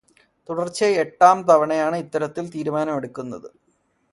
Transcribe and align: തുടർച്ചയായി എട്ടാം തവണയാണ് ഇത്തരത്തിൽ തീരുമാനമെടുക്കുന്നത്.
തുടർച്ചയായി 0.49 0.93
എട്ടാം 0.93 1.43
തവണയാണ് 1.43 1.95
ഇത്തരത്തിൽ 1.95 2.49
തീരുമാനമെടുക്കുന്നത്. 2.49 3.49